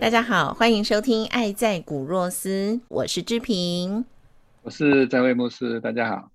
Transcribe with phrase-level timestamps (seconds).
[0.00, 4.06] 大家好，欢迎收听《爱在古若斯》，我是志平，
[4.62, 6.30] 我是在位牧师，大家好。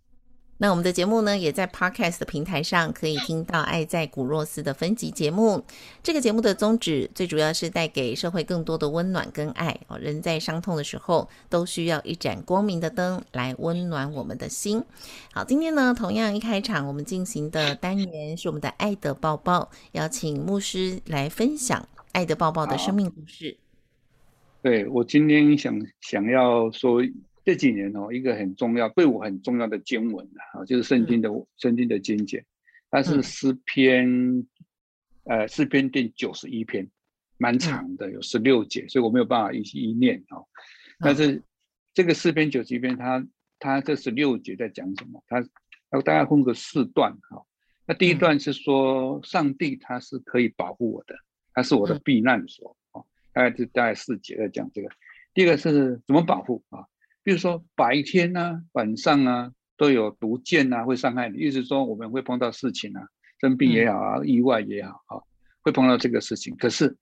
[0.58, 5.64] 那我们的节目呢，也在 Podcast 的平台上可以听到《爱在古若斯》的分级节目。
[6.04, 9.98] 这个节目的宗旨，最主要是带给社会更多的温暖跟爱哦。
[9.98, 14.84] 人在伤痛的时候，都需要一盏光明的灯来温暖我们的心。
[15.34, 23.58] 好，今天呢，同样一开场，我们进行的单元是我们的爱的抱抱，邀请牧师来分享爱的抱抱的生命故事。
[24.62, 27.02] 对我今天想想要说
[27.44, 32.46] 这几年哦，一个很重要对我很重要的经文啊，就是圣经的圣经的经节，
[32.90, 34.48] 它是诗篇，
[35.26, 36.90] 呃，诗篇第九十一篇，
[37.38, 40.48] 蛮长的，有十六节，所以我没有办法一一念哦。
[41.00, 41.44] 但是
[41.94, 43.28] 这个诗篇九十一篇，它
[43.60, 45.22] 它这十六节在讲什么？
[45.28, 45.46] 它
[45.92, 47.46] 要大概分个四段哈。
[47.86, 51.16] 那第一段是说，上帝他是可以保护我的，
[51.56, 53.02] 他是我的避难所啊。
[53.34, 54.90] 大概就大概四节在讲这个，
[55.34, 56.86] 第一个是怎么保护啊？
[57.22, 63.10] 比如说白天呢、晚上啊都有毒箭啊会伤害你，意思说我们会碰到事情啊，
[63.42, 65.20] 生病也好啊，意外也好啊，
[65.62, 66.56] 会碰到这个事情。
[66.56, 66.96] 可是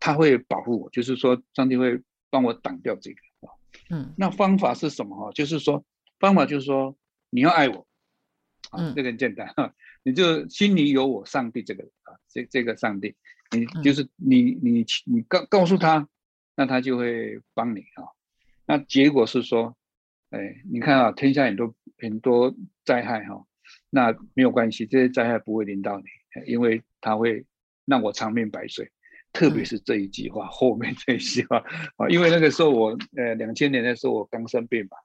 [0.00, 3.16] 他会保护我，就是说上帝会帮我挡掉这个
[3.46, 3.52] 啊。
[3.90, 5.30] 嗯，那方法是什么哈？
[5.32, 5.84] 就是说
[6.18, 6.96] 方法就是说
[7.30, 7.86] 你要爱我
[8.70, 9.72] 啊，这个很简单哈，
[10.02, 13.14] 你就心里有我上帝这个啊，这这个上帝。
[13.54, 16.08] 你就是你你你告告诉他，
[16.56, 18.04] 那他就会帮你啊。
[18.66, 19.76] 那结果是说，
[20.30, 22.54] 哎，你看啊，天下很多很多
[22.84, 23.46] 灾害哈，
[23.90, 26.04] 那没有关系，这些灾害不会临到你，
[26.46, 27.44] 因为他会
[27.84, 28.90] 让我长命百岁。
[29.32, 31.58] 特别是这一句话后面这一句话
[31.96, 34.96] 啊，因为那个时候我呃两千年的时候我刚生病嘛，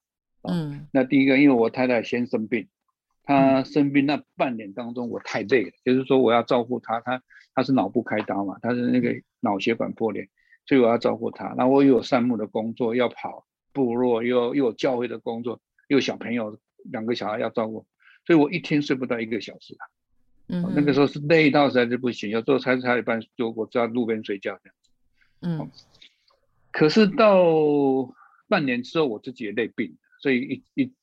[0.53, 2.67] 嗯，那第一个因为我太太先生病。
[3.29, 7.21] 他生病那半年当中，我太累了，就是说我要照顾他，他
[7.53, 10.27] 他是脑部开刀嘛，他是那个脑血管破裂，
[10.65, 11.53] 所以我要照顾他。
[11.55, 17.85] 那我又有善牧的工作要跑部落，又又有教会的工作，又有小朋友两个小孩要照顾，
[18.25, 19.85] 所以我一天睡不到一个小时啊。
[20.47, 24.89] 嗯，那个时候是累到实在是不行，有时候才才一半就我在路边睡觉这样子。
[25.41, 25.69] 嗯，
[26.71, 27.45] 可是到
[28.47, 30.93] 半年之后，我自己也累病了，所以一一。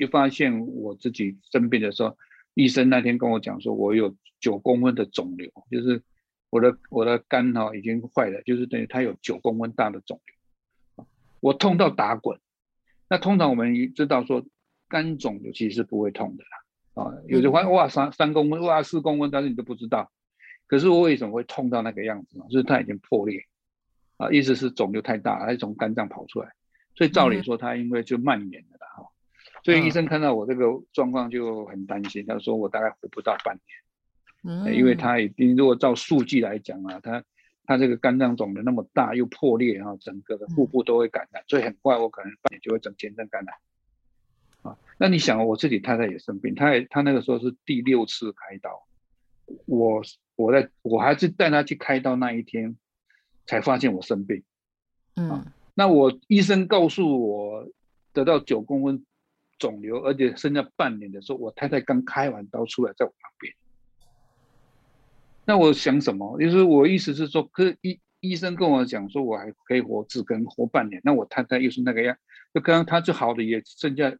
[0.00, 2.16] 就发现我自己生病的时候，
[2.54, 6.02] 医生那天跟我讲说，我有九公分的肿瘤，就是
[6.48, 10.18] 我的我的肝哈已经坏了，就是等于它有九公分大的肿
[10.96, 11.06] 瘤，
[11.40, 12.40] 我痛到打滚。
[13.10, 14.42] 那通常我们知道说，
[14.88, 20.10] 肝肿瘤其实是不会痛的啦，啊，有的话哇三三公分哇四公分，但是你都不知道。
[20.66, 22.46] 可是我为什么会痛到那个样子呢？
[22.48, 23.44] 就是它已经破裂，
[24.16, 26.52] 啊，意思是肿瘤太大，它从肝脏跑出来，
[26.94, 28.64] 所以照理说它因为就蔓延。
[29.62, 33.54] 所以医生看到我这个状况就很担心，他说我大概活不到半
[34.42, 37.22] 年，嗯，因为他已经如果照数据来讲啊，他
[37.66, 43.54] 他这个肝脏肿的那么大又破裂哈，整个的腹部都会感染，所以很快我可能半年就会整全身感染。
[44.62, 48.86] 啊，那你想我自己太太也生病，她也她那个时候是第六次开刀，
[49.66, 50.02] 我
[50.36, 52.78] 我在我还是带她去开刀那一天
[53.46, 54.42] 才发现我生病，
[55.16, 55.44] 嗯，
[55.74, 57.68] 那我医生告诉我
[58.14, 59.04] 得到九公分。
[59.60, 63.54] 肿瘤，而且剩下半年的时候，我太太刚开完刀出来，在我旁边。
[65.44, 66.40] 那我想什么？
[66.40, 71.00] 就是我意思是说，可医医生跟我讲说，我还可以活，只能活半年。
[71.04, 72.16] 那我太太又是那个样，
[72.54, 74.16] 就刚刚她就好的也剩下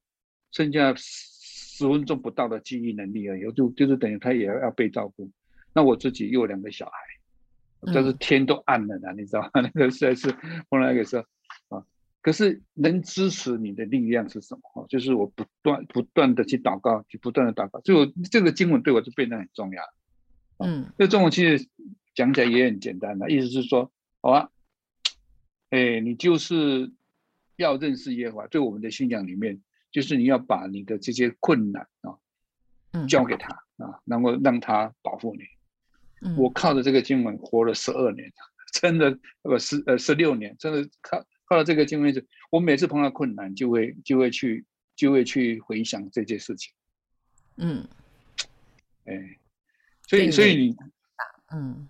[0.52, 5.30] 剩下十分钟不到的记忆能力而已，就就是等于她也要要被照顾。
[5.72, 6.92] 那我自己又有两个小孩，
[7.94, 9.50] 但是天都暗了呢，你知道吗？
[9.62, 10.34] 那个实在是
[10.68, 11.24] 后来个时候。
[12.22, 14.86] 可是能支持你的力量是什么？
[14.88, 17.80] 就是我不断不断的去祷告，去不断的祷告。
[17.80, 19.82] 就这个经文对我就变得很重要。
[20.58, 21.66] 嗯，这中文其实
[22.14, 23.90] 讲起来也很简单的，意思是说，
[24.20, 24.50] 好啊，
[25.70, 26.92] 哎，你就是
[27.56, 28.46] 要认识耶和华。
[28.48, 35.44] 对我们的信仰里面，就是你要把你的这些困难啊，交给他啊，然后让他保护你
[36.36, 38.30] 我靠着这个经文活了十二年，
[38.74, 44.64] 真的不十呃十六年，真的靠靠了这个经文是，我每次碰到困难就会就会去
[44.94, 46.72] 就会去回想这件事情。
[47.56, 47.88] 嗯，
[49.04, 49.36] 哎，
[50.06, 50.76] 所以所以你，
[51.52, 51.88] 嗯，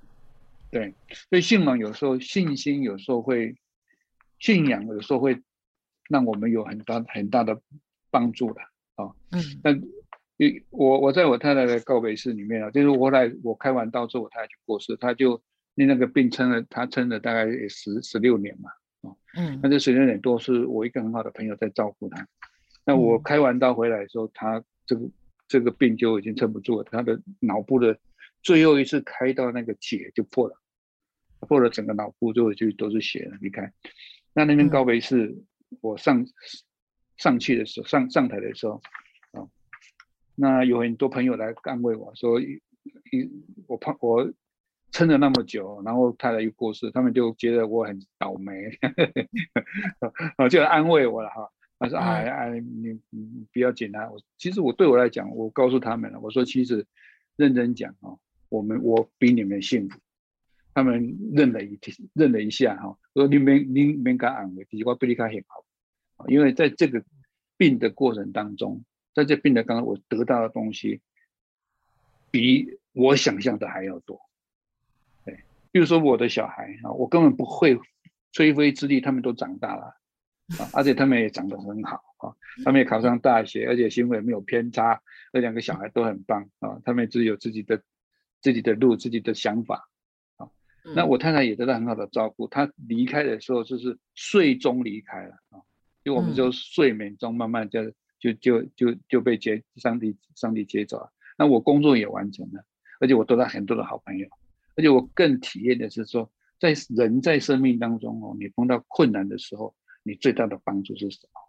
[0.71, 0.95] 对，
[1.29, 3.55] 所以信仰有时候信心有时候会，
[4.39, 5.43] 信仰有时候会
[6.09, 7.61] 让我们有很大很大的
[8.11, 8.63] 帮助的
[8.95, 9.13] 啊。
[9.31, 9.79] 嗯，那
[10.71, 15.43] 我我在我太太的告别式里面啊，就是我来我开完刀之后，我太太就过世，她就
[15.75, 18.71] 那那个病撑了，她撑了大概十十六年嘛，
[19.02, 22.26] 啊，嗯，那这十六年多是我一个很好的朋友在照顾他。
[22.85, 25.11] 那我开完刀回来的时候，他这个。
[25.50, 27.99] 这个病就已经撑不住了，他的脑部的
[28.41, 30.55] 最后一次开到那个结就破了，
[31.41, 33.37] 破了整个脑部最后就都是血了。
[33.43, 33.75] 你看，
[34.32, 35.37] 那那边高维是
[35.81, 36.25] 我上
[37.17, 38.81] 上去的时候，上上台的时候
[39.32, 39.43] 啊，
[40.37, 42.62] 那有很多朋友来安慰我说，一
[43.67, 44.32] 我怕我
[44.93, 48.71] 撑了那么久，然后太太又过世，他们就觉得我很倒霉，
[50.37, 51.51] 啊， 就安慰我了哈。
[51.79, 54.13] 他说：“哎哎，你你不要紧张。
[54.13, 56.21] 我其实我对我来讲，我告诉他们了。
[56.21, 56.87] 我说其实
[57.37, 58.13] 认真讲啊，
[58.51, 59.99] 我们我比你们幸福。
[60.75, 61.79] 他们认了一
[62.13, 65.65] 认了一下哈，说你们你们敢安慰，其实我比你卡很好。
[66.29, 67.03] 因为在这个
[67.57, 68.85] 病的过程当中，
[69.15, 71.01] 在这病的刚刚我得到的东西，
[72.31, 74.21] 比我想象的还要多。
[75.70, 77.78] 对，比如说我的小孩啊，我根本不会
[78.32, 79.96] 吹灰之力，他们都长大了。”
[80.58, 82.34] 啊，而且他们也长得很好啊，
[82.64, 85.00] 他们也考上大学，而且行为没有偏差，
[85.32, 87.81] 那两个小孩都很棒啊，他们自己有自己的
[88.40, 89.88] 自己的路，自己的想法
[90.38, 90.50] 啊。
[90.96, 95.62] 那我太太也得到很好的照顾，她离开的时候就是睡中离开了啊，
[96.02, 97.84] 就我们就睡眠中慢慢就
[98.19, 101.12] 就就就就被接上帝上帝接走了。
[101.38, 102.64] 那我工作也完成了，
[102.99, 104.26] 而且我得到很多的好朋友，
[104.81, 109.75] 而且我更体验的是说，在人在生命当中哦，你碰到困难的时候。
[110.03, 111.41] 你最大的帮助是什么？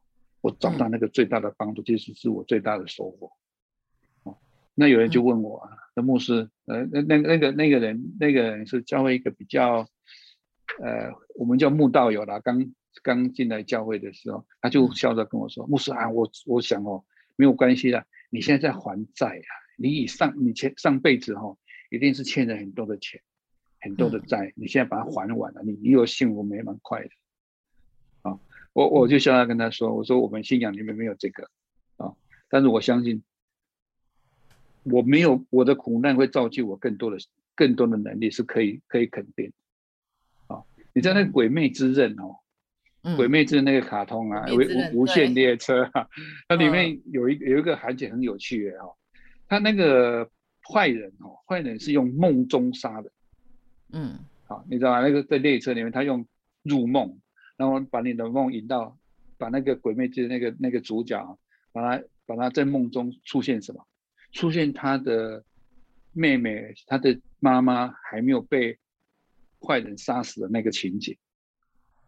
[0.41, 3.31] 我找到那个最大的帮助，其实是我最大的收获。
[4.23, 4.37] 哦，
[4.75, 9.87] 那有人就问我啊，那牧师，呃，那那那个那个人，那个人是教会一个比较，
[10.83, 12.41] 呃，我们叫慕道友啦。
[12.41, 17.05] 刚刚进来教会的时候，他就笑着跟我说：“牧师啊，我我想哦，
[17.37, 21.55] 没有关系啦，你现在在还债啊，你以上你前上辈子哈，
[21.91, 23.21] 一定是欠了很多的钱，
[23.81, 27.09] 很多的债，你现在把它还完了，你你有幸福美满快的。”
[28.73, 31.49] 我我就笑他跟他说：“我说我们信仰里面没有这个
[31.97, 32.15] 啊，
[32.49, 33.21] 但是我相信，
[34.83, 37.17] 我没有我的苦难会造就我更多的
[37.53, 39.51] 更多的能力，是可以可以肯定。
[40.47, 42.37] 啊，你在那个鬼魅之刃哦，
[43.17, 44.45] 鬼魅之刃那个卡通啊，
[44.93, 46.07] 无无限列车啊，
[46.47, 48.95] 它里面有一有一个环节很有趣的哦，
[49.49, 50.31] 它那个
[50.67, 53.11] 坏人哦，坏人是用梦中杀的，
[53.91, 55.01] 嗯，好，你知道吗？
[55.01, 56.25] 那个在列车里面，他用
[56.63, 57.17] 入梦。”
[57.57, 58.97] 然后把你的梦引到，
[59.37, 61.37] 把那个鬼魅之那个那个主角，
[61.71, 63.85] 把他把他在梦中出现什么？
[64.31, 65.43] 出现他的
[66.11, 68.79] 妹妹，他的妈妈还没有被
[69.59, 71.15] 坏人杀死的那个情景。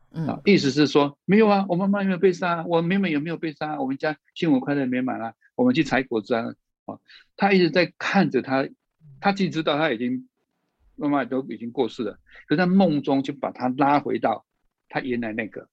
[0.10, 2.66] 嗯，意思是说没有啊，我妈妈有没有被杀？
[2.66, 3.80] 我妹妹有没有被杀？
[3.80, 6.56] 我们家幸福快乐美满啊，我们去采果子啊！
[7.14, 8.68] 啊，他一直在看着他，
[9.20, 10.28] 他既知道他已经
[10.96, 14.46] 妈妈都已经过世了，可是在梦中就把他拉回到。
[14.90, 15.68] 他原来那个，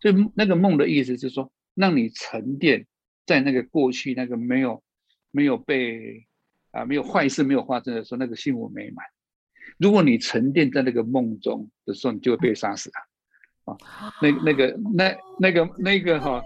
[0.00, 2.86] 所以那个梦的意思是说，让你沉淀
[3.26, 4.82] 在那个过去那个没有
[5.30, 6.26] 没有被
[6.70, 9.04] 啊没有坏事没有发生的时候，那个幸福美满。
[9.76, 12.90] 如果你沉淀在那个梦中的时候，你就会被杀死
[13.64, 13.74] 啊！
[13.74, 16.42] 啊，那那个那那个那个哈，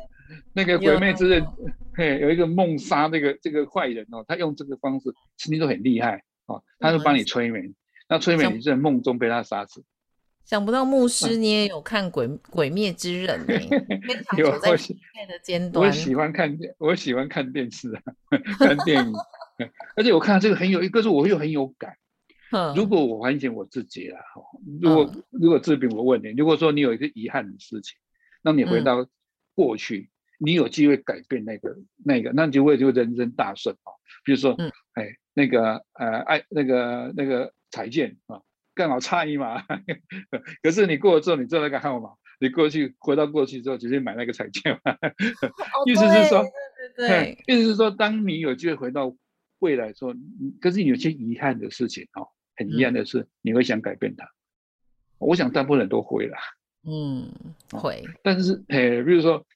[0.52, 1.46] 那个鬼魅之刃，
[1.96, 7.74] 嘿，有一个梦杀这个这个坏人哦，他用这个方式，其实都很厉害哦，他就帮你催眠，
[8.08, 9.84] 那催眠你在梦中被他杀死。
[10.44, 13.84] 想不到牧师你也有看《鬼鬼灭之刃》呢，
[14.36, 15.86] 有在时代的尖端。
[15.86, 18.02] 我喜欢看电，我喜欢看电视啊，
[18.58, 19.12] 看电影。
[19.96, 21.96] 而且我看到这个很有，一个是我又很有感。
[22.76, 24.18] 如果我反省我自己了，
[24.80, 27.96] 如果如果治病，我问你，如果说你有一个遗憾的事情，
[28.42, 29.06] 那你回到
[29.54, 33.92] 过去，你有机会改变那个那个，那就会就人生大顺啊。
[34.24, 34.56] 比如说，
[34.94, 38.40] 哎，那个呃，爱那个那个彩券啊。
[38.76, 39.62] 刚好差一码，
[40.60, 42.10] 可是你过了之后，你知道那个号码，
[42.40, 44.96] 你过去回到过去之后，直接买那个彩券嘛。
[45.86, 46.44] 意思是说，
[46.96, 49.14] 对，意思是说，当你有机会回到
[49.60, 50.12] 未来说，
[50.60, 52.26] 可是有些遗憾的事情哦，
[52.56, 54.28] 很遗憾的是，你会想改变它。
[55.18, 56.38] 我想大部分人都会啦。
[56.82, 57.32] 嗯，
[57.70, 58.04] 会。
[58.24, 59.46] 但是，诶，比如说，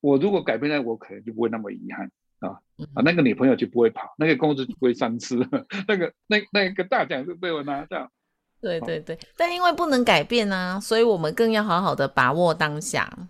[0.00, 2.10] 我如果改变了，我可能就不会那么遗憾。
[2.40, 2.50] 啊
[2.94, 5.36] 啊，那个女朋友就不会跑，那个工资就不会三次，
[5.88, 8.12] 那个那那个大奖就被我拿到。
[8.60, 13.28] 对对对，但因为不能改变啊，所以我们更要好好的把握当下。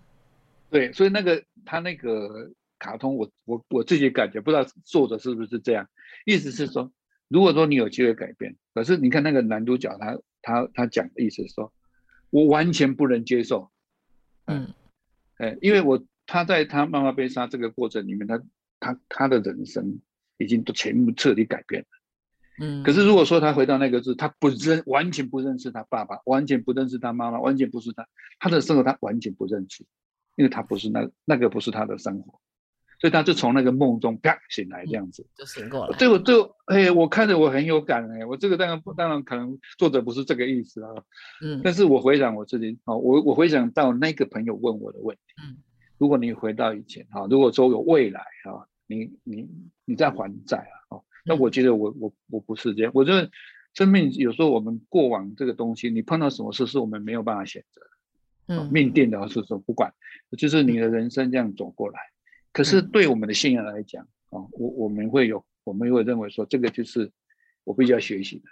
[0.69, 5.89] 对，所以那个他那个卡通，我我我自己感觉不知道作者是不是这样，
[6.27, 6.91] 意思是说，
[7.29, 11.73] 如果说你有机会改变，可是你看那个男主角他他他讲的意思是说，
[12.29, 13.71] 我完全不能接受，
[14.45, 14.71] 嗯，
[15.37, 18.39] 哎，因为我他在他妈妈被杀这个过程里面，他
[18.79, 19.99] 他他的人生
[20.37, 21.87] 已经都全部彻底改变了。
[22.61, 28.07] 嗯，可是如果说他回到那个字，他不认，完全不认识他爸爸，完全不认识他妈妈，完全不是他，
[28.39, 29.83] 他的生活他完全不认识，
[30.35, 32.39] 因为他不是那那个不是他的生活，
[33.01, 35.97] 所以他就从那个梦中啪醒来这样子，就醒过来。
[35.97, 40.91] 对我就哎，我看着我很有感哎，我这个当然当然可能作者不是这个意思啊，
[41.41, 45.57] 嗯，但是我回想我自己哦，我我回想到那个朋友问我的问题，嗯，
[45.99, 49.47] 如果你回到以前哈，如果说有未来哈，你你
[49.85, 51.03] 你在还债啊，哦。
[51.25, 53.29] 那我觉得我我我不是这样，我觉得
[53.73, 57.81] 生命有时候我们过往这个东西，你碰到什么事是我们没有办法选择，
[58.47, 59.93] 嗯，命定的是说不管，
[60.37, 61.99] 就是你的人生这样走过来。
[62.53, 67.11] 可是对我们的信仰来讲啊，我我们会有，我们会认为说这个就是
[67.65, 68.45] 我必须要学习的，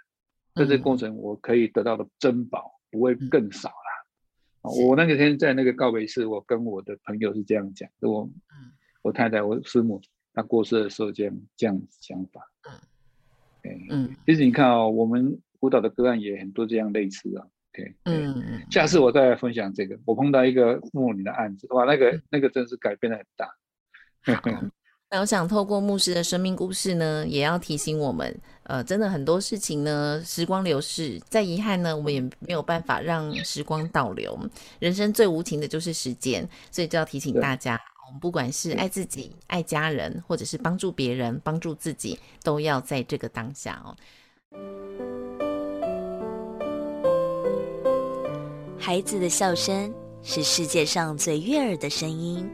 [0.54, 3.87] 在这个过程我可以得到的珍宝不会更少了。
[4.62, 8.30] 我那个天在那个告别式，我跟我的朋友是这样讲，我
[9.02, 10.00] 我太太我师母。
[10.34, 12.48] 她过世的时候这样这样想法，
[13.64, 23.48] 嗯，嗯，其实你看哦，我们辅导的个案也很多这样类似啊，OK，嗯嗯，下次我再来分享这个，我碰到一个牧女的案子，哇，那个那个真是改变的很大。
[25.10, 34.38] 那我想透过牧师的生命故事呢，也要提醒我们，呃，真的很多事情呢，时光流逝，再遗憾呢，我们也没有办法让时光倒流。
[34.78, 37.80] 人生最无情的就是时间，所以就要提醒大家。
[38.06, 43.96] 我们不管是爱自己、爱家人，或者是帮助别人、帮助自己，都要在这个当下哦。
[48.78, 49.90] 孩子的笑声
[50.22, 52.46] 是世界上最悦耳的声音。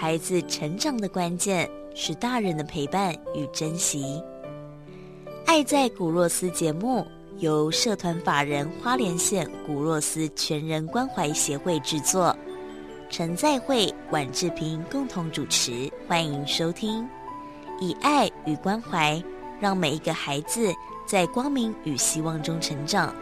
[0.00, 4.22] 孩子成长的关键是大人的陪伴与珍惜。
[5.44, 7.04] 爱在古若斯节目
[7.38, 12.32] 由社团法人花莲县古若斯全人关怀协会制作。
[13.10, 17.04] 陈在慧、婉志平共同主持，欢迎收听。
[17.80, 19.20] 以爱与关怀，
[19.58, 20.72] 让每一个孩子
[21.08, 23.12] 在光明与希望中成长。